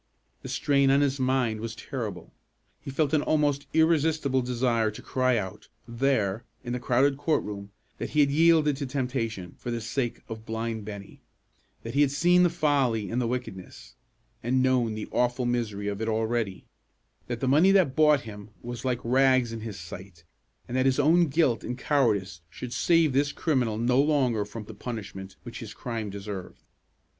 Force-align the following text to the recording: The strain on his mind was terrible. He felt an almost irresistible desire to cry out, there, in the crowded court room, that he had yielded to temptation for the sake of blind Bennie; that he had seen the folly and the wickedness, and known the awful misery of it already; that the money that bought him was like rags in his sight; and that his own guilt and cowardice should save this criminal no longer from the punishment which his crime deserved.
The 0.41 0.49
strain 0.49 0.89
on 0.89 1.01
his 1.01 1.19
mind 1.19 1.61
was 1.61 1.75
terrible. 1.75 2.31
He 2.81 2.89
felt 2.89 3.13
an 3.13 3.21
almost 3.21 3.67
irresistible 3.71 4.41
desire 4.41 4.89
to 4.89 5.01
cry 5.03 5.37
out, 5.37 5.67
there, 5.87 6.43
in 6.63 6.73
the 6.73 6.79
crowded 6.79 7.17
court 7.19 7.43
room, 7.43 7.69
that 7.99 8.09
he 8.09 8.21
had 8.21 8.31
yielded 8.31 8.75
to 8.77 8.87
temptation 8.87 9.53
for 9.59 9.69
the 9.69 9.79
sake 9.79 10.21
of 10.27 10.43
blind 10.43 10.85
Bennie; 10.85 11.21
that 11.83 11.93
he 11.93 12.01
had 12.01 12.09
seen 12.09 12.41
the 12.41 12.49
folly 12.49 13.11
and 13.11 13.21
the 13.21 13.27
wickedness, 13.27 13.93
and 14.41 14.63
known 14.63 14.95
the 14.95 15.07
awful 15.11 15.45
misery 15.45 15.87
of 15.87 16.01
it 16.01 16.07
already; 16.09 16.65
that 17.27 17.39
the 17.39 17.47
money 17.47 17.69
that 17.71 17.95
bought 17.95 18.21
him 18.21 18.49
was 18.63 18.83
like 18.83 18.97
rags 19.03 19.53
in 19.53 19.59
his 19.59 19.79
sight; 19.79 20.23
and 20.67 20.75
that 20.75 20.87
his 20.87 20.97
own 20.99 21.27
guilt 21.27 21.63
and 21.63 21.77
cowardice 21.77 22.41
should 22.49 22.73
save 22.73 23.13
this 23.13 23.31
criminal 23.31 23.77
no 23.77 24.01
longer 24.01 24.45
from 24.45 24.63
the 24.63 24.73
punishment 24.73 25.35
which 25.43 25.59
his 25.59 25.75
crime 25.75 26.09
deserved. 26.09 26.63